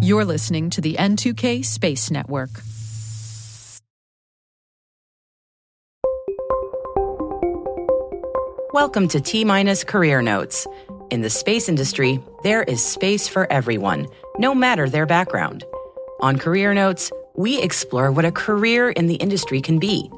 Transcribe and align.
You're 0.00 0.24
listening 0.24 0.70
to 0.70 0.80
the 0.80 0.94
N2K 0.94 1.64
Space 1.64 2.10
Network. 2.10 2.50
Welcome 8.72 9.08
to 9.08 9.20
T 9.20 9.44
Minus 9.44 9.84
Career 9.84 10.22
Notes. 10.22 10.66
In 11.10 11.22
the 11.22 11.30
space 11.30 11.68
industry, 11.68 12.20
there 12.42 12.62
is 12.62 12.82
space 12.84 13.28
for 13.28 13.50
everyone, 13.52 14.06
no 14.38 14.54
matter 14.54 14.88
their 14.88 15.06
background. 15.06 15.64
On 16.20 16.38
Career 16.38 16.72
Notes, 16.72 17.10
we 17.34 17.60
explore 17.60 18.12
what 18.12 18.24
a 18.24 18.32
career 18.32 18.90
in 18.90 19.08
the 19.08 19.16
industry 19.16 19.60
can 19.60 19.78
be. 19.78 20.08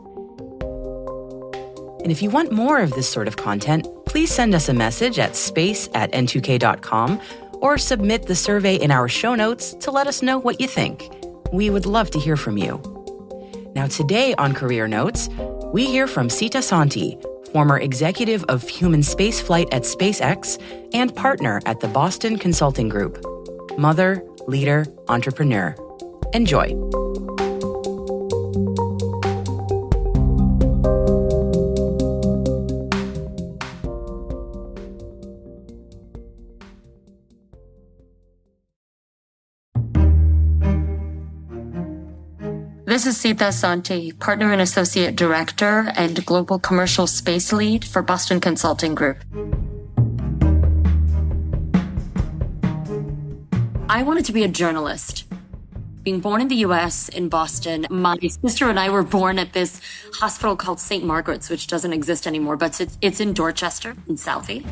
And 2.02 2.12
if 2.12 2.20
you 2.22 2.28
want 2.28 2.52
more 2.52 2.80
of 2.80 2.90
this 2.92 3.08
sort 3.08 3.28
of 3.28 3.36
content, 3.36 3.88
please 4.04 4.30
send 4.30 4.54
us 4.54 4.68
a 4.68 4.74
message 4.74 5.18
at 5.18 5.34
space 5.34 5.88
at 5.94 6.12
n2k.com 6.12 7.20
or 7.64 7.78
submit 7.78 8.26
the 8.26 8.34
survey 8.36 8.76
in 8.76 8.90
our 8.90 9.08
show 9.08 9.34
notes 9.34 9.74
to 9.80 9.90
let 9.90 10.06
us 10.06 10.20
know 10.20 10.38
what 10.38 10.60
you 10.60 10.68
think. 10.68 11.10
We 11.50 11.70
would 11.70 11.86
love 11.86 12.10
to 12.10 12.18
hear 12.20 12.36
from 12.36 12.58
you. 12.58 12.78
Now, 13.74 13.86
today 13.86 14.34
on 14.34 14.52
Career 14.52 14.86
Notes, 14.86 15.30
we 15.72 15.86
hear 15.86 16.06
from 16.06 16.28
Sita 16.28 16.58
Sonty, 16.58 17.18
former 17.52 17.78
executive 17.78 18.44
of 18.44 18.68
human 18.68 19.00
spaceflight 19.00 19.72
at 19.72 19.82
SpaceX 19.82 20.62
and 20.92 21.16
partner 21.16 21.62
at 21.64 21.80
the 21.80 21.88
Boston 21.88 22.36
Consulting 22.38 22.90
Group. 22.90 23.24
Mother, 23.78 24.22
leader, 24.46 24.84
entrepreneur. 25.08 25.74
Enjoy. 26.34 27.03
This 42.94 43.06
is 43.06 43.16
Sita 43.16 43.46
Sonty, 43.46 44.16
Partner 44.20 44.52
and 44.52 44.62
Associate 44.62 45.16
Director 45.16 45.90
and 45.96 46.24
Global 46.24 46.60
Commercial 46.60 47.08
Space 47.08 47.52
Lead 47.52 47.84
for 47.84 48.02
Boston 48.02 48.38
Consulting 48.38 48.94
Group. 48.94 49.16
I 53.88 54.04
wanted 54.04 54.24
to 54.26 54.32
be 54.32 54.44
a 54.44 54.48
journalist. 54.48 55.24
Being 56.04 56.20
born 56.20 56.40
in 56.40 56.46
the 56.46 56.54
US 56.66 57.08
in 57.08 57.28
Boston, 57.28 57.84
my 57.90 58.16
sister 58.44 58.70
and 58.70 58.78
I 58.78 58.90
were 58.90 59.02
born 59.02 59.40
at 59.40 59.54
this 59.54 59.80
hospital 60.20 60.54
called 60.54 60.78
St. 60.78 61.04
Margaret's, 61.04 61.50
which 61.50 61.66
doesn't 61.66 61.92
exist 61.92 62.28
anymore, 62.28 62.56
but 62.56 62.80
it's, 62.80 62.96
it's 63.00 63.18
in 63.18 63.32
Dorchester 63.32 63.96
in 64.06 64.14
Southie. 64.14 64.64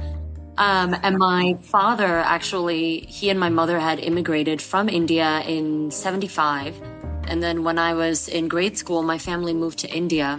Um, 0.59 0.95
and 1.03 1.19
my 1.19 1.55
father 1.61 2.19
actually, 2.19 3.01
he 3.01 3.31
and 3.31 3.41
my 3.41 3.49
mother 3.49 3.81
had 3.81 3.99
immigrated 3.99 4.63
from 4.63 4.89
India 4.89 5.41
in 5.41 5.91
75 5.91 6.92
and 7.33 7.43
then 7.43 7.65
when 7.65 7.79
I 7.79 7.95
was 7.95 8.29
in 8.29 8.47
grade 8.47 8.77
school, 8.77 9.03
my 9.03 9.17
family 9.17 9.55
moved 9.55 9.79
to 9.79 9.89
India, 9.89 10.39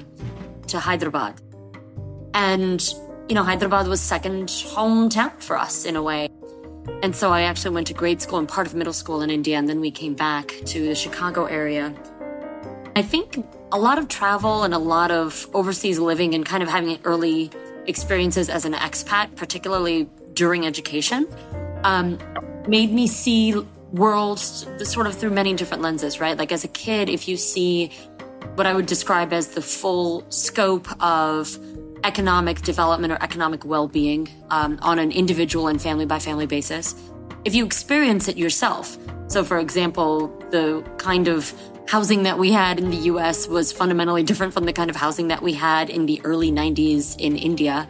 to 0.68 0.80
Hyderabad. 0.80 1.42
And, 2.36 2.80
you 3.28 3.34
know, 3.34 3.42
Hyderabad 3.42 3.88
was 3.88 4.00
second 4.00 4.50
hometown 4.50 5.32
for 5.42 5.58
us 5.58 5.86
in 5.86 5.96
a 5.96 6.04
way. 6.04 6.30
And 7.02 7.16
so 7.16 7.32
I 7.32 7.42
actually 7.42 7.74
went 7.74 7.88
to 7.88 7.96
grade 7.96 8.22
school 8.22 8.38
and 8.38 8.48
part 8.48 8.68
of 8.68 8.76
middle 8.76 8.94
school 8.94 9.24
in 9.24 9.32
India, 9.32 9.58
and 9.58 9.68
then 9.68 9.82
we 9.82 9.90
came 9.90 10.14
back 10.14 10.54
to 10.66 10.86
the 10.86 10.94
Chicago 10.94 11.46
area. 11.46 11.96
I 12.96 13.02
think 13.02 13.44
a 13.72 13.80
lot 13.80 13.98
of 13.98 14.08
travel 14.08 14.62
and 14.62 14.72
a 14.72 14.78
lot 14.78 15.10
of 15.10 15.50
overseas 15.56 15.98
living 15.98 16.36
and 16.36 16.46
kind 16.46 16.62
of 16.62 16.70
having 16.70 17.00
early 17.06 17.50
experiences 17.88 18.50
as 18.50 18.66
an 18.66 18.74
expat, 18.74 19.36
particularly 19.36 20.08
during 20.36 20.68
education, 20.68 21.26
um, 21.84 22.20
made 22.68 22.94
me 22.94 23.08
see 23.08 23.56
world 23.94 24.40
sort 24.40 25.08
of 25.08 25.16
through 25.16 25.30
many 25.30 25.54
different 25.54 25.84
lenses, 25.84 26.20
right? 26.20 26.38
Like 26.38 26.52
as 26.52 26.64
a 26.64 26.68
kid, 26.68 27.10
if 27.10 27.28
you 27.28 27.38
see 27.38 27.92
what 28.56 28.66
I 28.66 28.74
would 28.74 28.88
describe 28.88 29.32
as 29.32 29.50
the 29.50 29.62
full 29.62 30.26
scope 30.30 30.88
of 31.02 31.58
economic 32.04 32.62
development 32.62 33.14
or 33.14 33.18
economic 33.22 33.64
well 33.64 33.88
being 33.88 34.28
um, 34.50 34.78
on 34.82 35.00
an 35.00 35.12
individual 35.12 35.68
and 35.68 35.82
family 35.82 36.06
by 36.06 36.20
family 36.20 36.48
basis, 36.48 36.96
if 37.46 37.56
you 37.56 37.66
experience 37.66 38.28
it 38.28 38.38
yourself. 38.38 38.98
So, 39.28 39.44
for 39.44 39.60
example, 39.60 40.28
the 40.52 40.84
kind 40.98 41.28
of 41.28 41.54
housing 41.88 42.24
that 42.24 42.40
we 42.40 42.52
had 42.52 42.80
in 42.80 42.90
the 42.90 42.98
US 42.98 43.48
was 43.48 43.72
fundamentally 43.72 44.24
different 44.24 44.54
from 44.54 44.66
the 44.66 44.74
kind 44.74 44.90
of 44.90 44.96
housing 44.96 45.28
that 45.28 45.42
we 45.42 45.54
had 45.54 45.90
in 45.90 46.06
the 46.06 46.20
early 46.24 46.52
90s 46.52 47.20
in 47.20 47.36
India. 47.36 47.88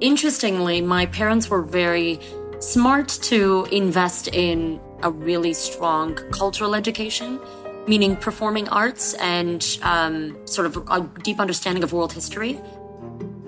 Interestingly, 0.00 0.80
my 0.80 1.06
parents 1.06 1.48
were 1.48 1.62
very 1.62 2.20
smart 2.60 3.08
to 3.22 3.66
invest 3.70 4.28
in 4.28 4.80
a 5.02 5.10
really 5.10 5.52
strong 5.52 6.14
cultural 6.30 6.74
education, 6.74 7.40
meaning 7.86 8.16
performing 8.16 8.68
arts 8.68 9.14
and 9.14 9.78
um, 9.82 10.36
sort 10.46 10.66
of 10.66 10.76
a 10.90 11.00
deep 11.22 11.40
understanding 11.40 11.82
of 11.84 11.92
world 11.92 12.12
history. 12.12 12.60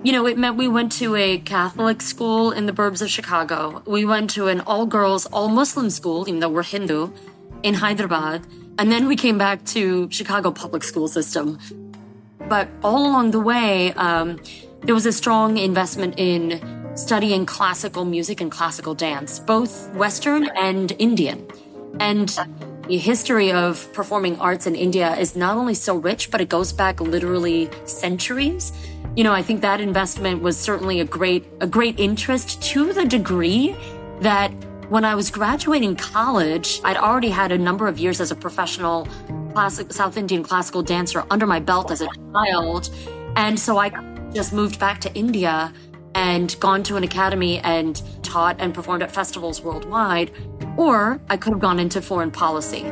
You 0.02 0.12
know, 0.12 0.26
it 0.26 0.38
meant 0.38 0.56
we 0.56 0.68
went 0.68 0.92
to 0.92 1.16
a 1.16 1.38
Catholic 1.38 2.00
school 2.00 2.52
in 2.52 2.66
the 2.66 2.72
burbs 2.72 3.02
of 3.02 3.10
Chicago. 3.10 3.82
We 3.86 4.04
went 4.04 4.30
to 4.30 4.46
an 4.48 4.60
all 4.60 4.86
girls, 4.86 5.26
all 5.26 5.48
Muslim 5.48 5.90
school, 5.90 6.28
even 6.28 6.40
though 6.40 6.48
we're 6.48 6.62
Hindu, 6.62 7.10
in 7.62 7.74
Hyderabad. 7.74 8.46
And 8.78 8.92
then 8.92 9.08
we 9.08 9.16
came 9.16 9.38
back 9.38 9.64
to 9.66 10.08
Chicago 10.10 10.52
public 10.52 10.84
school 10.84 11.08
system. 11.08 11.58
But 12.48 12.68
all 12.84 13.06
along 13.06 13.32
the 13.32 13.40
way, 13.40 13.92
um, 13.94 14.38
there 14.82 14.94
was 14.94 15.06
a 15.06 15.12
strong 15.12 15.56
investment 15.56 16.14
in 16.18 16.60
studying 16.96 17.44
classical 17.44 18.04
music 18.04 18.40
and 18.40 18.50
classical 18.50 18.94
dance, 18.94 19.38
both 19.38 19.92
Western 19.94 20.48
and 20.56 20.92
Indian. 20.98 21.46
And 22.00 22.28
the 22.88 22.96
history 22.96 23.52
of 23.52 23.92
performing 23.92 24.38
arts 24.40 24.66
in 24.66 24.74
India 24.74 25.14
is 25.16 25.36
not 25.36 25.56
only 25.56 25.74
so 25.74 25.96
rich, 25.96 26.30
but 26.30 26.40
it 26.40 26.48
goes 26.48 26.72
back 26.72 27.00
literally 27.00 27.68
centuries. 27.84 28.72
You 29.14 29.24
know, 29.24 29.32
I 29.32 29.42
think 29.42 29.60
that 29.60 29.80
investment 29.80 30.42
was 30.42 30.56
certainly 30.56 31.00
a 31.00 31.04
great, 31.04 31.44
a 31.60 31.66
great 31.66 32.00
interest 32.00 32.62
to 32.70 32.92
the 32.92 33.04
degree 33.04 33.76
that 34.20 34.50
when 34.88 35.04
I 35.04 35.14
was 35.14 35.30
graduating 35.30 35.96
college, 35.96 36.80
I'd 36.84 36.96
already 36.96 37.30
had 37.30 37.52
a 37.52 37.58
number 37.58 37.88
of 37.88 37.98
years 37.98 38.20
as 38.20 38.30
a 38.30 38.36
professional 38.36 39.08
classic, 39.52 39.92
South 39.92 40.16
Indian 40.16 40.42
classical 40.42 40.82
dancer 40.82 41.24
under 41.30 41.46
my 41.46 41.60
belt 41.60 41.90
as 41.90 42.00
a 42.00 42.08
child. 42.32 42.90
And 43.36 43.58
so 43.58 43.78
I 43.78 43.90
just 44.32 44.52
moved 44.52 44.78
back 44.78 45.00
to 45.00 45.12
India 45.14 45.72
and 46.16 46.58
gone 46.60 46.82
to 46.82 46.96
an 46.96 47.04
academy 47.04 47.58
and 47.58 48.00
taught 48.22 48.56
and 48.58 48.72
performed 48.72 49.02
at 49.02 49.12
festivals 49.12 49.60
worldwide, 49.60 50.30
or 50.78 51.20
I 51.28 51.36
could 51.36 51.52
have 51.52 51.60
gone 51.60 51.78
into 51.78 52.00
foreign 52.00 52.30
policy. 52.30 52.86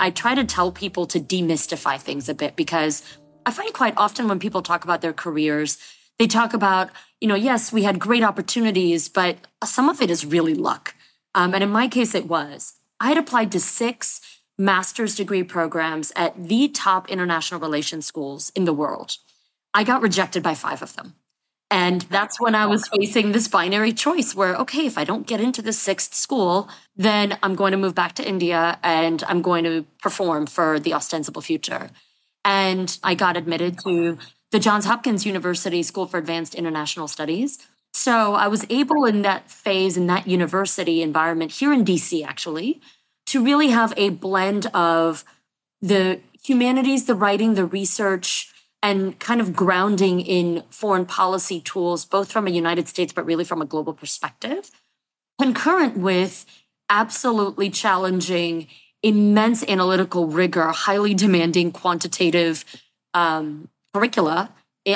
I 0.00 0.10
try 0.10 0.34
to 0.34 0.44
tell 0.44 0.72
people 0.72 1.06
to 1.06 1.20
demystify 1.20 2.00
things 2.00 2.28
a 2.28 2.34
bit 2.34 2.56
because 2.56 3.04
I 3.46 3.52
find 3.52 3.72
quite 3.72 3.94
often 3.96 4.26
when 4.26 4.40
people 4.40 4.60
talk 4.60 4.82
about 4.82 5.00
their 5.00 5.12
careers, 5.12 5.78
they 6.18 6.26
talk 6.26 6.54
about, 6.54 6.90
you 7.20 7.28
know, 7.28 7.36
yes, 7.36 7.72
we 7.72 7.84
had 7.84 8.00
great 8.00 8.24
opportunities, 8.24 9.08
but 9.08 9.36
some 9.64 9.88
of 9.88 10.02
it 10.02 10.10
is 10.10 10.26
really 10.26 10.54
luck. 10.54 10.96
Um, 11.36 11.54
and 11.54 11.62
in 11.62 11.70
my 11.70 11.86
case, 11.86 12.16
it 12.16 12.26
was. 12.26 12.74
I 12.98 13.10
had 13.10 13.18
applied 13.18 13.52
to 13.52 13.60
six 13.60 14.20
master's 14.58 15.14
degree 15.14 15.44
programs 15.44 16.12
at 16.16 16.48
the 16.48 16.68
top 16.68 17.08
international 17.08 17.60
relations 17.60 18.06
schools 18.06 18.50
in 18.54 18.64
the 18.64 18.72
world. 18.72 19.16
I 19.72 19.84
got 19.84 20.02
rejected 20.02 20.42
by 20.42 20.54
five 20.54 20.82
of 20.82 20.96
them. 20.96 21.14
And 21.70 22.02
that's 22.02 22.40
when 22.40 22.54
I 22.54 22.64
was 22.64 22.88
facing 22.88 23.32
this 23.32 23.46
binary 23.46 23.92
choice 23.92 24.34
where, 24.34 24.56
okay, 24.56 24.86
if 24.86 24.96
I 24.96 25.04
don't 25.04 25.26
get 25.26 25.40
into 25.40 25.60
the 25.60 25.72
sixth 25.72 26.14
school, 26.14 26.68
then 26.96 27.38
I'm 27.42 27.54
going 27.54 27.72
to 27.72 27.76
move 27.76 27.94
back 27.94 28.14
to 28.14 28.26
India 28.26 28.78
and 28.82 29.22
I'm 29.24 29.42
going 29.42 29.64
to 29.64 29.84
perform 30.02 30.46
for 30.46 30.80
the 30.80 30.94
ostensible 30.94 31.42
future. 31.42 31.90
And 32.42 32.98
I 33.02 33.14
got 33.14 33.36
admitted 33.36 33.78
to 33.80 34.16
the 34.50 34.58
Johns 34.58 34.86
Hopkins 34.86 35.26
University 35.26 35.82
School 35.82 36.06
for 36.06 36.16
Advanced 36.16 36.54
International 36.54 37.06
Studies. 37.06 37.58
So 37.92 38.34
I 38.34 38.48
was 38.48 38.64
able 38.70 39.04
in 39.04 39.22
that 39.22 39.50
phase, 39.50 39.98
in 39.98 40.06
that 40.06 40.26
university 40.26 41.02
environment 41.02 41.52
here 41.52 41.72
in 41.72 41.84
DC, 41.84 42.24
actually, 42.24 42.80
to 43.28 43.44
really 43.44 43.68
have 43.68 43.92
a 43.96 44.08
blend 44.10 44.66
of 44.74 45.24
the 45.82 46.20
humanities, 46.42 47.04
the 47.04 47.14
writing, 47.14 47.54
the 47.54 47.66
research, 47.66 48.52
and 48.82 49.18
kind 49.18 49.40
of 49.40 49.54
grounding 49.54 50.20
in 50.20 50.62
foreign 50.70 51.04
policy 51.04 51.60
tools, 51.60 52.04
both 52.04 52.32
from 52.32 52.46
a 52.46 52.50
United 52.50 52.88
States, 52.88 53.12
but 53.12 53.26
really 53.26 53.44
from 53.44 53.60
a 53.60 53.66
global 53.66 53.92
perspective, 53.92 54.70
concurrent 55.38 55.96
with 55.96 56.46
absolutely 56.88 57.68
challenging, 57.68 58.66
immense 59.02 59.62
analytical 59.68 60.26
rigor, 60.26 60.68
highly 60.68 61.12
demanding 61.12 61.70
quantitative 61.70 62.64
um, 63.14 63.68
curricula 63.92 64.50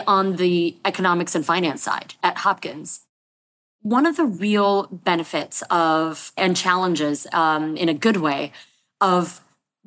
on 0.07 0.37
the 0.37 0.75
economics 0.87 1.35
and 1.35 1.45
finance 1.45 1.83
side 1.83 2.15
at 2.23 2.39
Hopkins. 2.39 3.01
One 3.83 4.07
of 4.07 4.17
the 4.17 4.25
real 4.25 4.87
benefits 4.91 5.63
of 5.71 6.33
and 6.37 6.57
challenges, 6.57 7.27
um, 7.33 7.77
in 7.77 7.89
a 7.89 7.95
good 7.95 8.19
way, 8.19 8.53
of 9.01 9.41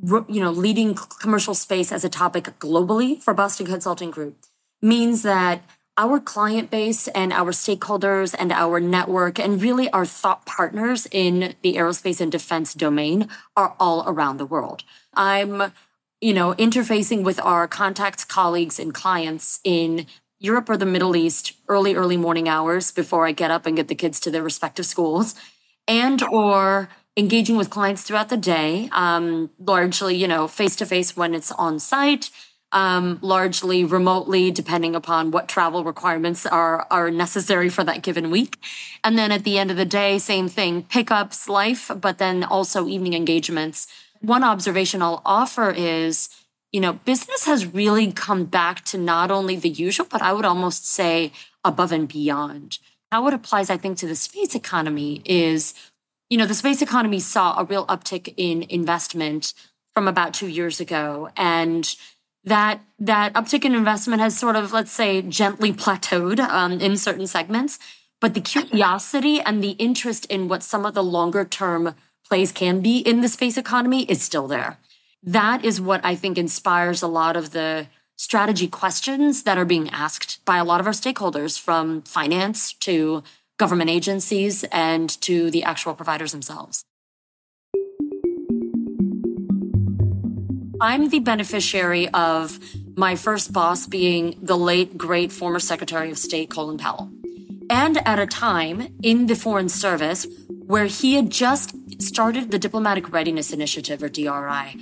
you 0.03 0.42
know 0.42 0.51
leading 0.51 0.95
commercial 1.21 1.53
space 1.53 1.92
as 1.92 2.03
a 2.03 2.09
topic 2.09 2.45
globally 2.59 3.21
for 3.21 3.33
Boston 3.33 3.65
Consulting 3.65 4.12
Group 4.12 4.38
means 4.81 5.24
that 5.24 5.62
our 5.97 6.19
client 6.19 6.69
base 6.69 7.07
and 7.09 7.31
our 7.31 7.51
stakeholders 7.51 8.36
and 8.38 8.51
our 8.51 8.80
network 8.81 9.39
and 9.39 9.62
really 9.62 9.89
our 9.92 10.06
thought 10.06 10.45
partners 10.45 11.07
in 11.12 11.56
the 11.62 11.75
aerospace 11.75 12.19
and 12.19 12.31
defense 12.31 12.74
domain 12.74 13.30
are 13.56 13.75
all 13.80 14.03
around 14.06 14.38
the 14.38 14.45
world. 14.45 14.83
I'm, 15.13 15.71
you 16.19 16.33
know, 16.33 16.53
interfacing 16.56 17.24
with 17.24 17.39
our 17.39 17.68
contacts, 17.68 18.25
colleagues, 18.25 18.77
and 18.77 18.94
clients 18.94 19.62
in 19.63 20.06
Europe 20.40 20.70
or 20.70 20.78
the 20.78 20.86
Middle 20.86 21.16
East 21.16 21.54
early, 21.68 21.96
early 21.96 22.18
morning 22.18 22.48
hours 22.50 22.92
before 22.92 23.26
I 23.26 23.32
get 23.32 23.52
up 23.52 23.66
and 23.66 23.76
get 23.76 23.88
the 23.88 23.96
kids 23.96 24.20
to 24.22 24.32
their 24.32 24.44
respective 24.44 24.86
schools, 24.86 25.36
and 25.88 26.22
or 26.24 26.90
engaging 27.18 27.56
with 27.56 27.70
clients 27.70 28.04
throughout 28.04 28.30
the 28.30 28.38
day, 28.38 28.90
um, 28.92 29.50
largely, 29.58 30.16
you 30.16 30.28
know, 30.28 30.48
face 30.48 30.76
to 30.76 30.86
face 30.86 31.16
when 31.16 31.34
it's 31.34 31.52
on 31.54 31.80
site, 31.80 32.30
um, 32.74 33.18
largely 33.22 33.86
remotely, 33.86 34.52
depending 34.52 34.96
upon 34.96 35.32
what 35.32 35.48
travel 35.48 35.86
requirements 35.86 36.46
are 36.46 36.86
are 36.92 37.10
necessary 37.10 37.70
for 37.70 37.86
that 37.86 38.02
given 38.02 38.30
week. 38.30 38.58
And 39.04 39.18
then 39.18 39.31
at 39.31 39.46
the 39.46 39.58
end 39.58 39.72
of 39.72 39.78
the 39.78 39.86
day, 39.86 40.18
same 40.18 40.50
thing, 40.50 40.84
pickups, 40.84 41.48
life, 41.48 41.90
but 42.02 42.18
then 42.18 42.44
also 42.44 42.88
evening 42.88 43.14
engagements. 43.14 43.88
One 44.20 44.44
observation 44.44 45.02
I'll 45.02 45.22
offer 45.26 45.72
is, 45.72 46.30
you 46.75 46.81
know, 46.81 46.92
business 46.92 47.45
has 47.45 47.66
really 47.66 48.12
come 48.12 48.44
back 48.44 48.83
to 48.83 48.98
not 48.98 49.31
only 49.31 49.56
the 49.56 49.69
usual, 49.69 50.06
but 50.12 50.22
I 50.22 50.33
would 50.33 50.44
almost 50.44 50.86
say 50.86 51.31
above 51.63 51.94
and 51.94 52.06
beyond. 52.06 52.80
How 53.13 53.25
it 53.30 53.33
applies, 53.33 53.69
I 53.69 53.77
think, 53.77 53.98
to 54.00 54.07
the 54.07 54.13
space 54.13 54.56
economy 54.56 55.22
is, 55.24 55.74
you 56.30 56.38
know, 56.38 56.45
the 56.45 56.54
space 56.54 56.81
economy 56.81 57.22
saw 57.22 57.57
a 57.57 57.63
real 57.63 57.86
uptick 57.86 58.33
in 58.36 58.66
investment 58.68 59.54
from 59.94 60.06
about 60.10 60.33
two 60.33 60.50
years 60.50 60.81
ago. 60.81 61.30
And 61.38 61.95
that 62.44 62.81
that 63.00 63.31
uptick 63.36 63.63
in 63.63 63.74
investment 63.74 64.21
has 64.21 64.38
sort 64.38 64.57
of, 64.57 64.74
let's 64.74 64.92
say, 64.92 65.21
gently 65.21 65.71
plateaued 65.71 66.42
um, 66.42 66.74
in 66.81 66.98
certain 66.98 67.25
segments. 67.25 67.80
But 68.19 68.33
the 68.33 68.42
curiosity 68.42 69.39
and 69.39 69.63
the 69.63 69.78
interest 69.88 70.25
in 70.25 70.50
what 70.50 70.62
some 70.62 70.86
of 70.86 70.94
the 70.94 71.04
longer 71.04 71.45
term 71.45 71.95
plays 72.28 72.51
can 72.51 72.81
be 72.81 72.98
in 72.98 73.21
the 73.21 73.30
space 73.30 73.57
economy 73.57 74.04
is 74.12 74.21
still 74.21 74.50
there. 74.50 74.78
That 75.25 75.66
is 75.66 75.81
what 75.81 76.01
I 76.06 76.13
think 76.13 76.38
inspires 76.38 77.01
a 77.01 77.07
lot 77.07 77.36
of 77.36 77.51
the 77.51 77.88
strategy 78.16 78.68
questions 78.68 79.44
that 79.44 79.57
are 79.57 79.66
being 79.66 79.89
asked 79.89 80.44
by 80.45 80.57
a 80.57 80.63
lot 80.63 80.80
of 80.80 80.86
our 80.86 80.94
stakeholders, 80.94 81.60
from 81.60 82.04
finance 82.04 82.74
to 82.74 83.24
government 83.57 83.89
agencies 83.89 84.63
and 84.66 85.10
to 85.22 85.50
the 85.50 85.63
actual 85.63 85.95
providers 85.95 86.31
themselves. 86.31 86.83
I'm 90.80 91.10
the 91.10 91.19
beneficiary 91.19 92.07
of 92.10 92.60
my 92.95 93.16
first 93.16 93.51
boss 93.51 93.88
being 93.88 94.38
the 94.42 94.57
late, 94.57 94.95
great 94.98 95.31
former 95.31 95.60
Secretary 95.60 96.12
of 96.12 96.18
State, 96.19 96.51
Colin 96.51 96.78
Powell. 96.78 97.10
And 97.69 97.98
at 98.07 98.19
a 98.19 98.28
time 98.28 98.95
in 99.01 99.25
the 99.25 99.36
Foreign 99.36 99.69
Service 99.69 100.28
where 100.50 100.86
he 100.86 101.16
had 101.16 101.31
just 101.31 101.75
started 102.01 102.51
the 102.51 102.60
Diplomatic 102.60 103.12
Readiness 103.12 103.51
Initiative, 103.51 104.04
or 104.04 104.10
DRI. 104.10 104.75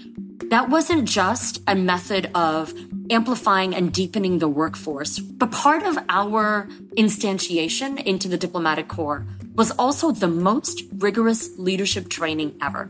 That 0.54 0.70
wasn't 0.70 1.10
just 1.10 1.64
a 1.66 1.74
method 1.74 2.30
of 2.36 2.76
amplifying 3.10 3.74
and 3.74 3.92
deepening 3.92 4.38
the 4.38 4.48
workforce, 4.48 5.18
but 5.18 5.52
part 5.52 5.82
of 5.82 5.98
our 6.10 6.68
instantiation 6.96 8.00
into 8.00 8.28
the 8.28 8.38
diplomatic 8.38 8.88
corps 8.88 9.26
was 9.56 9.72
also 9.72 10.12
the 10.12 10.28
most 10.28 10.84
rigorous 10.98 11.58
leadership 11.58 12.08
training 12.08 12.56
ever. 12.62 12.86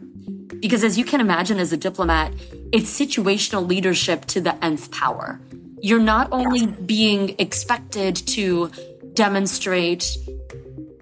Because 0.59 0.83
as 0.83 0.97
you 0.97 1.05
can 1.05 1.21
imagine, 1.21 1.57
as 1.57 1.71
a 1.71 1.77
diplomat, 1.77 2.33
it's 2.73 2.91
situational 2.91 3.65
leadership 3.65 4.25
to 4.25 4.41
the 4.41 4.61
nth 4.61 4.91
power. 4.91 5.39
You're 5.81 6.01
not 6.01 6.33
only 6.33 6.67
being 6.67 7.33
expected 7.39 8.17
to 8.35 8.71
demonstrate 9.13 10.17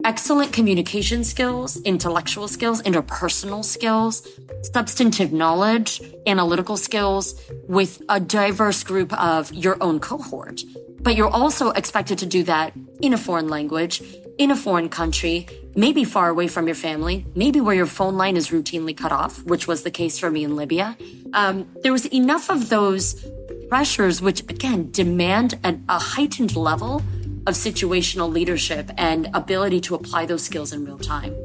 excellent 0.03 0.53
communication 0.53 1.23
skills, 1.23 1.79
intellectual 1.81 2.47
skills, 2.47 2.81
interpersonal 2.83 3.63
skills, 3.63 4.27
substantive 4.63 5.31
knowledge, 5.31 6.01
analytical 6.27 6.77
skills 6.77 7.39
with 7.67 8.01
a 8.09 8.19
diverse 8.19 8.83
group 8.83 9.13
of 9.13 9.53
your 9.53 9.77
own 9.81 9.99
cohort. 9.99 10.61
But 11.01 11.15
you're 11.15 11.29
also 11.29 11.71
expected 11.71 12.19
to 12.19 12.25
do 12.25 12.43
that 12.43 12.73
in 13.01 13.13
a 13.13 13.17
foreign 13.17 13.47
language, 13.47 14.03
in 14.37 14.51
a 14.51 14.55
foreign 14.55 14.89
country, 14.89 15.47
maybe 15.75 16.03
far 16.03 16.29
away 16.29 16.47
from 16.47 16.67
your 16.67 16.75
family, 16.75 17.25
maybe 17.35 17.59
where 17.59 17.75
your 17.75 17.85
phone 17.87 18.17
line 18.17 18.37
is 18.37 18.49
routinely 18.49 18.95
cut 18.95 19.11
off, 19.11 19.43
which 19.43 19.67
was 19.67 19.83
the 19.83 19.91
case 19.91 20.19
for 20.19 20.29
me 20.29 20.43
in 20.43 20.55
Libya. 20.55 20.95
Um, 21.33 21.67
there 21.81 21.91
was 21.91 22.05
enough 22.07 22.49
of 22.49 22.69
those 22.69 23.25
pressures, 23.69 24.21
which 24.21 24.41
again 24.41 24.91
demand 24.91 25.57
an, 25.63 25.83
a 25.89 25.97
heightened 25.97 26.55
level 26.55 27.01
of 27.47 27.55
situational 27.55 28.31
leadership 28.31 28.89
and 28.97 29.29
ability 29.33 29.81
to 29.81 29.95
apply 29.95 30.25
those 30.25 30.43
skills 30.43 30.73
in 30.73 30.85
real 30.85 30.97
time. 30.97 31.35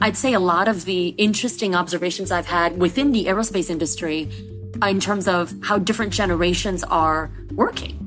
I'd 0.00 0.16
say 0.16 0.34
a 0.34 0.40
lot 0.40 0.68
of 0.68 0.84
the 0.84 1.08
interesting 1.08 1.74
observations 1.74 2.30
I've 2.30 2.46
had 2.46 2.78
within 2.78 3.12
the 3.12 3.26
aerospace 3.26 3.70
industry 3.70 4.28
in 4.86 5.00
terms 5.00 5.26
of 5.26 5.52
how 5.62 5.78
different 5.78 6.12
generations 6.12 6.84
are 6.84 7.30
working 7.52 8.06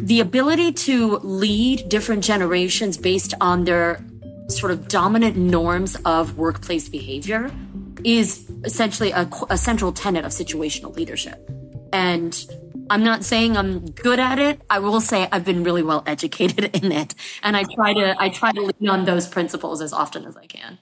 the 0.00 0.20
ability 0.20 0.72
to 0.72 1.18
lead 1.18 1.88
different 1.88 2.24
generations 2.24 2.96
based 2.96 3.34
on 3.40 3.64
their 3.64 4.02
sort 4.48 4.72
of 4.72 4.88
dominant 4.88 5.36
norms 5.36 5.94
of 6.04 6.38
workplace 6.38 6.88
behavior 6.88 7.50
is 8.02 8.50
essentially 8.64 9.10
a, 9.10 9.28
a, 9.50 9.58
central 9.58 9.92
tenet 9.92 10.24
of 10.24 10.32
situational 10.32 10.96
leadership. 10.96 11.48
And 11.92 12.46
I'm 12.90 13.04
not 13.04 13.24
saying 13.24 13.56
I'm 13.56 13.84
good 13.90 14.18
at 14.18 14.38
it. 14.38 14.60
I 14.68 14.80
will 14.80 15.00
say 15.00 15.28
I've 15.30 15.44
been 15.44 15.62
really 15.62 15.82
well 15.82 16.02
educated 16.06 16.76
in 16.82 16.92
it. 16.92 17.14
And 17.42 17.56
I 17.56 17.64
try 17.64 17.94
to, 17.94 18.16
I 18.18 18.28
try 18.28 18.52
to 18.52 18.60
lean 18.60 18.88
on 18.88 19.04
those 19.04 19.28
principles 19.28 19.80
as 19.80 19.92
often 19.92 20.24
as 20.24 20.36
I 20.36 20.46
can. 20.46 20.78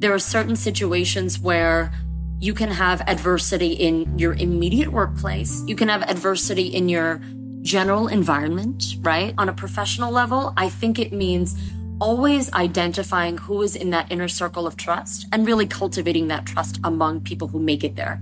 There 0.00 0.14
are 0.14 0.18
certain 0.20 0.54
situations 0.54 1.40
where 1.40 1.92
you 2.40 2.54
can 2.54 2.70
have 2.70 3.00
adversity 3.08 3.72
in 3.72 4.16
your 4.16 4.34
immediate 4.34 4.92
workplace. 4.92 5.62
You 5.66 5.74
can 5.74 5.88
have 5.88 6.02
adversity 6.02 6.68
in 6.68 6.88
your 6.88 7.20
general 7.62 8.06
environment, 8.06 8.96
right? 9.00 9.34
On 9.38 9.48
a 9.48 9.52
professional 9.52 10.12
level, 10.12 10.52
I 10.56 10.68
think 10.68 10.98
it 10.98 11.12
means 11.12 11.56
always 12.00 12.52
identifying 12.52 13.38
who 13.38 13.62
is 13.62 13.76
in 13.76 13.90
that 13.90 14.10
inner 14.10 14.28
circle 14.28 14.66
of 14.66 14.76
trust 14.76 15.26
and 15.32 15.46
really 15.46 15.66
cultivating 15.66 16.28
that 16.28 16.46
trust 16.46 16.78
among 16.84 17.20
people 17.20 17.48
who 17.48 17.58
make 17.58 17.84
it 17.84 17.96
there. 17.96 18.20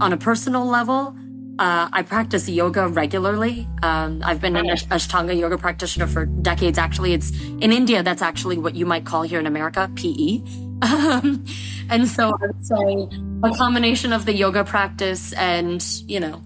On 0.00 0.12
a 0.12 0.16
personal 0.16 0.66
level, 0.66 1.16
uh, 1.58 1.88
I 1.92 2.02
practice 2.02 2.48
yoga 2.48 2.88
regularly. 2.88 3.68
Um, 3.82 4.22
I've 4.24 4.40
been 4.40 4.56
an 4.56 4.66
Ashtanga 4.66 5.38
yoga 5.38 5.58
practitioner 5.58 6.06
for 6.06 6.26
decades. 6.26 6.78
Actually, 6.78 7.12
it's 7.12 7.30
in 7.30 7.72
India. 7.72 8.02
That's 8.02 8.22
actually 8.22 8.58
what 8.58 8.74
you 8.74 8.86
might 8.86 9.04
call 9.04 9.22
here 9.22 9.38
in 9.38 9.46
America 9.46 9.90
PE. 9.94 10.42
Um, 10.82 11.44
and 11.90 12.08
so 12.08 12.32
I 12.42 12.46
would 12.46 12.66
say 12.66 13.08
a 13.44 13.54
combination 13.54 14.12
of 14.12 14.24
the 14.26 14.34
yoga 14.34 14.64
practice 14.64 15.32
and, 15.34 15.80
you 16.08 16.18
know, 16.18 16.42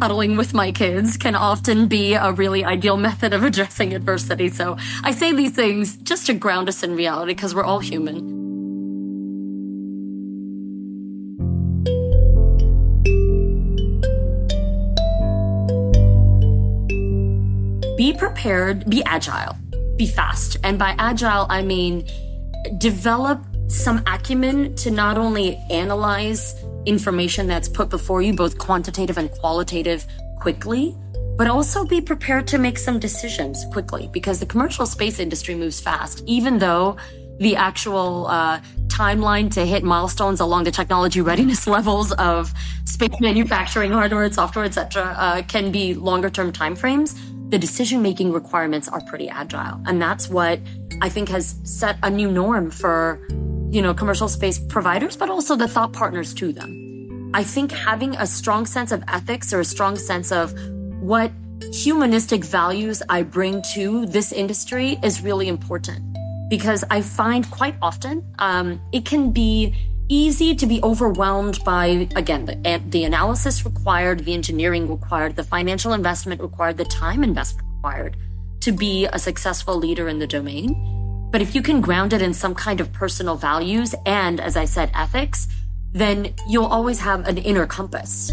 cuddling 0.00 0.36
with 0.36 0.54
my 0.54 0.70
kids 0.70 1.16
can 1.16 1.34
often 1.34 1.88
be 1.88 2.14
a 2.14 2.30
really 2.32 2.64
ideal 2.64 2.96
method 2.96 3.32
of 3.32 3.42
addressing 3.42 3.94
adversity. 3.94 4.48
So 4.48 4.76
I 5.02 5.10
say 5.10 5.32
these 5.32 5.52
things 5.52 5.96
just 5.96 6.26
to 6.26 6.34
ground 6.34 6.68
us 6.68 6.82
in 6.82 6.94
reality 6.94 7.34
because 7.34 7.54
we're 7.54 7.64
all 7.64 7.80
human. 7.80 8.36
Be 17.96 18.12
prepared, 18.12 18.88
be 18.88 19.02
agile, 19.04 19.56
be 19.96 20.06
fast. 20.06 20.56
And 20.62 20.78
by 20.78 20.94
agile, 20.98 21.46
I 21.50 21.62
mean 21.62 22.06
develop 22.78 23.42
some 23.66 24.02
acumen 24.06 24.74
to 24.76 24.90
not 24.90 25.18
only 25.18 25.56
analyze 25.70 26.54
information 26.88 27.46
that's 27.46 27.68
put 27.68 27.88
before 27.88 28.22
you, 28.22 28.32
both 28.32 28.58
quantitative 28.58 29.18
and 29.18 29.30
qualitative, 29.30 30.06
quickly, 30.40 30.96
but 31.36 31.46
also 31.46 31.84
be 31.84 32.00
prepared 32.00 32.46
to 32.48 32.58
make 32.58 32.78
some 32.78 32.98
decisions 32.98 33.64
quickly 33.72 34.08
because 34.12 34.40
the 34.40 34.46
commercial 34.46 34.86
space 34.86 35.20
industry 35.20 35.54
moves 35.54 35.80
fast, 35.80 36.22
even 36.26 36.58
though 36.58 36.96
the 37.38 37.54
actual 37.54 38.26
uh, 38.26 38.60
timeline 38.88 39.48
to 39.52 39.64
hit 39.64 39.84
milestones 39.84 40.40
along 40.40 40.64
the 40.64 40.72
technology 40.72 41.20
readiness 41.20 41.66
levels 41.76 42.12
of 42.12 42.52
space 42.84 43.20
manufacturing, 43.20 43.92
hardware, 43.92 44.30
software, 44.32 44.64
etc., 44.64 45.14
uh, 45.16 45.42
can 45.42 45.70
be 45.70 45.94
longer 45.94 46.28
term 46.28 46.52
timeframes. 46.52 47.16
The 47.50 47.58
decision 47.58 48.02
making 48.02 48.32
requirements 48.32 48.88
are 48.88 49.00
pretty 49.02 49.28
agile, 49.28 49.80
and 49.86 50.02
that's 50.02 50.28
what 50.28 50.58
I 51.00 51.08
think 51.08 51.28
has 51.28 51.54
set 51.62 51.96
a 52.02 52.10
new 52.10 52.30
norm 52.30 52.70
for, 52.70 53.24
you 53.70 53.80
know, 53.80 53.94
commercial 53.94 54.28
space 54.28 54.58
providers, 54.58 55.16
but 55.16 55.30
also 55.30 55.54
the 55.54 55.68
thought 55.68 55.92
partners 55.92 56.34
to 56.34 56.52
them. 56.52 56.77
I 57.34 57.44
think 57.44 57.72
having 57.72 58.16
a 58.16 58.26
strong 58.26 58.66
sense 58.66 58.90
of 58.90 59.04
ethics 59.08 59.52
or 59.52 59.60
a 59.60 59.64
strong 59.64 59.96
sense 59.96 60.32
of 60.32 60.52
what 61.00 61.30
humanistic 61.72 62.44
values 62.44 63.02
I 63.08 63.22
bring 63.22 63.62
to 63.74 64.06
this 64.06 64.32
industry 64.32 64.98
is 65.02 65.20
really 65.22 65.48
important. 65.48 66.02
because 66.48 66.82
I 66.90 67.02
find 67.02 67.48
quite 67.50 67.76
often 67.82 68.24
um, 68.38 68.80
it 68.92 69.04
can 69.04 69.30
be 69.32 69.74
easy 70.08 70.54
to 70.54 70.66
be 70.66 70.82
overwhelmed 70.82 71.62
by, 71.64 72.08
again, 72.16 72.46
the, 72.46 72.82
the 72.88 73.04
analysis 73.04 73.64
required, 73.66 74.20
the 74.20 74.32
engineering 74.32 74.90
required, 74.90 75.36
the 75.36 75.44
financial 75.44 75.92
investment 75.92 76.40
required, 76.40 76.78
the 76.78 76.86
time 76.86 77.22
investment 77.22 77.68
required 77.76 78.16
to 78.60 78.72
be 78.72 79.06
a 79.12 79.18
successful 79.18 79.76
leader 79.76 80.08
in 80.08 80.18
the 80.18 80.26
domain. 80.26 81.28
But 81.30 81.42
if 81.42 81.54
you 81.54 81.60
can 81.60 81.82
ground 81.82 82.14
it 82.14 82.22
in 82.22 82.32
some 82.32 82.54
kind 82.54 82.80
of 82.80 82.90
personal 82.90 83.36
values 83.36 83.94
and, 84.06 84.40
as 84.40 84.56
I 84.56 84.64
said, 84.64 84.90
ethics, 84.94 85.46
then 85.92 86.34
you'll 86.48 86.66
always 86.66 87.00
have 87.00 87.26
an 87.26 87.38
inner 87.38 87.66
compass. 87.66 88.30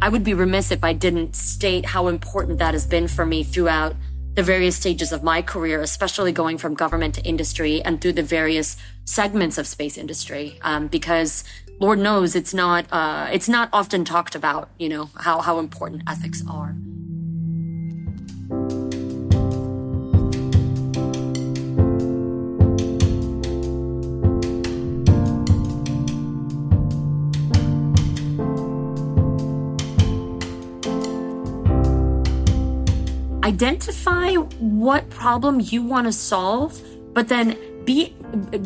I 0.00 0.08
would 0.08 0.24
be 0.24 0.34
remiss 0.34 0.70
if 0.70 0.84
I 0.84 0.92
didn't 0.92 1.34
state 1.34 1.84
how 1.84 2.08
important 2.08 2.58
that 2.58 2.74
has 2.74 2.86
been 2.86 3.08
for 3.08 3.26
me 3.26 3.42
throughout 3.42 3.96
the 4.34 4.42
various 4.42 4.76
stages 4.76 5.10
of 5.10 5.24
my 5.24 5.42
career, 5.42 5.80
especially 5.80 6.30
going 6.30 6.58
from 6.58 6.74
government 6.74 7.16
to 7.16 7.22
industry 7.22 7.82
and 7.82 8.00
through 8.00 8.12
the 8.12 8.22
various 8.22 8.76
segments 9.04 9.58
of 9.58 9.66
space 9.66 9.98
industry, 9.98 10.58
um, 10.62 10.86
because 10.86 11.42
Lord 11.80 11.98
knows 11.98 12.36
it's 12.36 12.54
not 12.54 12.86
uh, 12.92 13.28
it's 13.32 13.48
not 13.48 13.68
often 13.72 14.04
talked 14.04 14.34
about. 14.34 14.70
You 14.78 14.88
know 14.88 15.10
how 15.16 15.40
how 15.40 15.58
important 15.58 16.02
ethics 16.08 16.44
are. 16.48 16.76
Identify 33.48 34.34
what 34.34 35.08
problem 35.08 35.60
you 35.60 35.82
want 35.82 36.06
to 36.06 36.12
solve, 36.12 36.80
but 37.14 37.28
then 37.28 37.56
be 37.84 38.14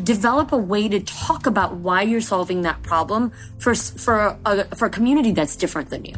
develop 0.03 0.51
a 0.51 0.57
way 0.57 0.89
to 0.89 0.99
talk 0.99 1.45
about 1.45 1.75
why 1.75 2.01
you're 2.01 2.27
solving 2.35 2.63
that 2.63 2.81
problem 2.83 3.31
for 3.59 3.73
for 3.75 4.37
a, 4.45 4.75
for 4.75 4.85
a 4.87 4.89
community 4.89 5.31
that's 5.31 5.55
different 5.55 5.89
than 5.89 6.03
you. 6.03 6.15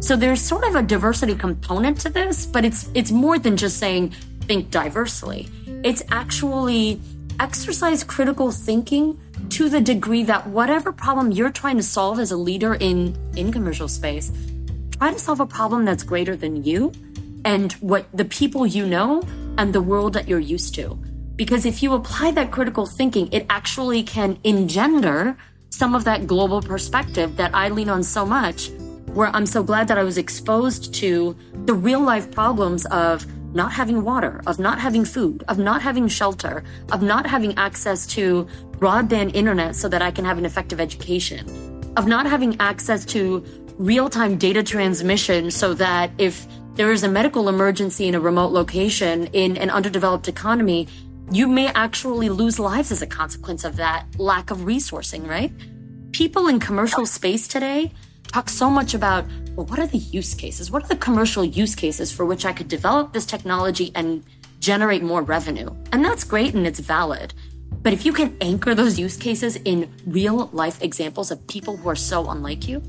So 0.00 0.16
there's 0.16 0.40
sort 0.40 0.64
of 0.64 0.74
a 0.74 0.82
diversity 0.82 1.36
component 1.36 2.00
to 2.00 2.08
this, 2.08 2.46
but 2.46 2.64
it's 2.64 2.90
it's 2.94 3.12
more 3.12 3.38
than 3.38 3.56
just 3.56 3.78
saying 3.78 4.10
think 4.48 4.70
diversely. 4.70 5.48
It's 5.84 6.02
actually 6.10 7.00
exercise 7.38 8.02
critical 8.02 8.50
thinking 8.50 9.16
to 9.50 9.68
the 9.68 9.80
degree 9.80 10.24
that 10.24 10.48
whatever 10.48 10.90
problem 10.90 11.30
you're 11.30 11.54
trying 11.62 11.76
to 11.76 11.84
solve 11.84 12.18
as 12.18 12.32
a 12.32 12.36
leader 12.36 12.74
in 12.74 13.16
in 13.36 13.52
commercial 13.52 13.86
space, 13.86 14.32
try 14.98 15.12
to 15.12 15.20
solve 15.20 15.38
a 15.38 15.46
problem 15.46 15.84
that's 15.84 16.02
greater 16.02 16.34
than 16.34 16.64
you 16.64 16.92
and 17.44 17.72
what 17.74 18.06
the 18.12 18.24
people 18.24 18.66
you 18.66 18.86
know 18.86 19.22
and 19.58 19.72
the 19.72 19.82
world 19.82 20.12
that 20.12 20.28
you're 20.28 20.38
used 20.38 20.74
to. 20.76 20.98
Because 21.36 21.64
if 21.64 21.82
you 21.82 21.94
apply 21.94 22.32
that 22.32 22.50
critical 22.50 22.86
thinking, 22.86 23.32
it 23.32 23.46
actually 23.48 24.02
can 24.02 24.38
engender 24.44 25.36
some 25.70 25.94
of 25.94 26.04
that 26.04 26.26
global 26.26 26.60
perspective 26.60 27.36
that 27.36 27.54
I 27.54 27.68
lean 27.68 27.88
on 27.88 28.02
so 28.02 28.26
much, 28.26 28.70
where 29.12 29.28
I'm 29.28 29.46
so 29.46 29.62
glad 29.62 29.88
that 29.88 29.98
I 29.98 30.02
was 30.02 30.18
exposed 30.18 30.94
to 30.94 31.36
the 31.64 31.74
real 31.74 32.00
life 32.00 32.30
problems 32.30 32.86
of 32.86 33.26
not 33.54 33.72
having 33.72 34.04
water, 34.04 34.42
of 34.46 34.58
not 34.58 34.78
having 34.78 35.04
food, 35.04 35.44
of 35.48 35.58
not 35.58 35.80
having 35.80 36.08
shelter, 36.08 36.62
of 36.92 37.02
not 37.02 37.26
having 37.26 37.56
access 37.56 38.06
to 38.08 38.46
broadband 38.72 39.34
internet 39.34 39.76
so 39.76 39.88
that 39.88 40.02
I 40.02 40.10
can 40.10 40.24
have 40.24 40.38
an 40.38 40.44
effective 40.44 40.80
education, 40.80 41.46
of 41.96 42.06
not 42.06 42.26
having 42.26 42.60
access 42.60 43.04
to 43.06 43.44
real 43.78 44.08
time 44.08 44.36
data 44.36 44.62
transmission 44.62 45.50
so 45.50 45.72
that 45.74 46.10
if 46.18 46.46
there 46.78 46.92
is 46.92 47.02
a 47.02 47.08
medical 47.08 47.48
emergency 47.48 48.06
in 48.06 48.14
a 48.14 48.20
remote 48.20 48.52
location 48.52 49.26
in 49.32 49.56
an 49.56 49.68
underdeveloped 49.68 50.28
economy, 50.28 50.86
you 51.28 51.48
may 51.48 51.66
actually 51.70 52.28
lose 52.28 52.60
lives 52.60 52.92
as 52.92 53.02
a 53.02 53.06
consequence 53.06 53.64
of 53.64 53.74
that 53.74 54.06
lack 54.16 54.52
of 54.52 54.58
resourcing, 54.58 55.26
right? 55.26 55.50
People 56.12 56.46
in 56.46 56.60
commercial 56.60 57.04
space 57.04 57.48
today 57.48 57.90
talk 58.28 58.48
so 58.48 58.70
much 58.70 58.94
about 58.94 59.24
well, 59.56 59.66
what 59.66 59.80
are 59.80 59.88
the 59.88 59.98
use 59.98 60.34
cases? 60.34 60.70
What 60.70 60.84
are 60.84 60.86
the 60.86 60.94
commercial 60.94 61.44
use 61.44 61.74
cases 61.74 62.12
for 62.12 62.24
which 62.24 62.46
I 62.46 62.52
could 62.52 62.68
develop 62.68 63.12
this 63.12 63.26
technology 63.26 63.90
and 63.96 64.22
generate 64.60 65.02
more 65.02 65.22
revenue? 65.22 65.74
And 65.90 66.04
that's 66.04 66.22
great 66.22 66.54
and 66.54 66.64
it's 66.64 66.78
valid. 66.78 67.34
But 67.82 67.92
if 67.92 68.06
you 68.06 68.12
can 68.12 68.36
anchor 68.40 68.76
those 68.76 69.00
use 69.00 69.16
cases 69.16 69.56
in 69.64 69.90
real 70.06 70.48
life 70.52 70.80
examples 70.80 71.32
of 71.32 71.44
people 71.48 71.76
who 71.76 71.88
are 71.88 71.96
so 71.96 72.30
unlike 72.30 72.68
you, 72.68 72.80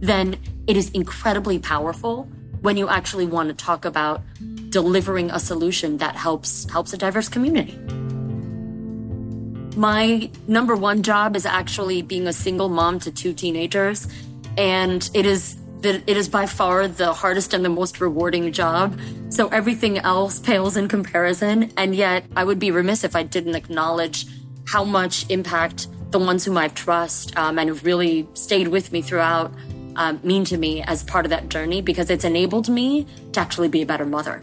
then 0.00 0.38
it 0.66 0.76
is 0.76 0.90
incredibly 0.90 1.60
powerful 1.60 2.28
when 2.60 2.76
you 2.76 2.88
actually 2.88 3.26
want 3.26 3.48
to 3.48 3.54
talk 3.54 3.84
about 3.84 4.22
delivering 4.70 5.30
a 5.30 5.38
solution 5.38 5.98
that 5.98 6.16
helps 6.16 6.70
helps 6.70 6.92
a 6.92 6.98
diverse 6.98 7.28
community. 7.28 7.78
My 9.76 10.30
number 10.48 10.74
one 10.74 11.02
job 11.02 11.36
is 11.36 11.46
actually 11.46 12.02
being 12.02 12.26
a 12.26 12.32
single 12.32 12.68
mom 12.68 12.98
to 13.00 13.12
two 13.12 13.32
teenagers, 13.32 14.08
and 14.56 15.08
it 15.14 15.24
is 15.24 15.56
it 15.84 16.08
is 16.08 16.28
by 16.28 16.46
far 16.46 16.88
the 16.88 17.12
hardest 17.12 17.54
and 17.54 17.64
the 17.64 17.68
most 17.68 18.00
rewarding 18.00 18.52
job. 18.52 18.98
So 19.30 19.48
everything 19.48 19.98
else 19.98 20.40
pales 20.40 20.76
in 20.76 20.88
comparison, 20.88 21.72
and 21.76 21.94
yet 21.94 22.24
I 22.34 22.44
would 22.44 22.58
be 22.58 22.70
remiss 22.70 23.04
if 23.04 23.14
I 23.14 23.22
didn't 23.22 23.54
acknowledge 23.54 24.26
how 24.66 24.84
much 24.84 25.30
impact 25.30 25.86
the 26.10 26.18
ones 26.18 26.44
whom 26.44 26.56
I've 26.56 26.74
trust 26.74 27.36
um, 27.36 27.58
and 27.58 27.68
have 27.68 27.84
really 27.84 28.26
stayed 28.34 28.68
with 28.68 28.92
me 28.92 29.02
throughout 29.02 29.52
um, 29.98 30.20
mean 30.22 30.44
to 30.46 30.56
me 30.56 30.82
as 30.82 31.02
part 31.02 31.26
of 31.26 31.30
that 31.30 31.48
journey 31.50 31.82
because 31.82 32.08
it's 32.08 32.24
enabled 32.24 32.68
me 32.68 33.06
to 33.32 33.40
actually 33.40 33.68
be 33.68 33.82
a 33.82 33.86
better 33.86 34.06
mother. 34.06 34.42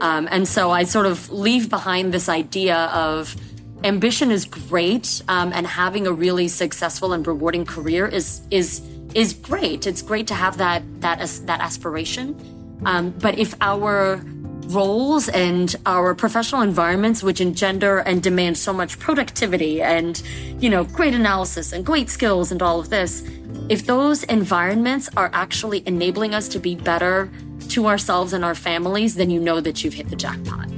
Um, 0.00 0.28
and 0.30 0.46
so 0.46 0.70
I 0.70 0.84
sort 0.84 1.06
of 1.06 1.30
leave 1.30 1.68
behind 1.68 2.14
this 2.14 2.28
idea 2.28 2.76
of 2.92 3.34
ambition 3.82 4.30
is 4.30 4.44
great, 4.44 5.22
um, 5.28 5.52
and 5.52 5.66
having 5.66 6.06
a 6.06 6.12
really 6.12 6.48
successful 6.48 7.12
and 7.12 7.26
rewarding 7.26 7.64
career 7.64 8.06
is 8.06 8.42
is 8.50 8.82
is 9.14 9.32
great. 9.32 9.86
It's 9.86 10.02
great 10.02 10.26
to 10.28 10.34
have 10.34 10.58
that 10.58 10.82
that 11.00 11.20
as, 11.20 11.44
that 11.46 11.60
aspiration. 11.60 12.36
Um, 12.84 13.10
but 13.10 13.38
if 13.38 13.54
our 13.60 14.22
roles 14.68 15.28
and 15.28 15.74
our 15.84 16.14
professional 16.14 16.60
environments 16.62 17.22
which 17.22 17.40
engender 17.40 17.98
and 17.98 18.22
demand 18.22 18.56
so 18.56 18.72
much 18.72 18.98
productivity 19.00 19.82
and 19.82 20.22
you 20.60 20.70
know 20.70 20.84
great 20.84 21.12
analysis 21.12 21.72
and 21.72 21.84
great 21.84 22.08
skills 22.08 22.52
and 22.52 22.62
all 22.62 22.78
of 22.78 22.88
this 22.88 23.22
if 23.70 23.86
those 23.86 24.24
environments 24.24 25.08
are 25.16 25.30
actually 25.32 25.84
enabling 25.86 26.34
us 26.34 26.48
to 26.48 26.58
be 26.58 26.74
better 26.74 27.30
to 27.68 27.86
ourselves 27.86 28.32
and 28.32 28.44
our 28.44 28.56
families, 28.56 29.14
then 29.14 29.30
you 29.30 29.38
know 29.38 29.60
that 29.60 29.84
you've 29.84 29.94
hit 29.94 30.10
the 30.10 30.16
jackpot. 30.16 30.68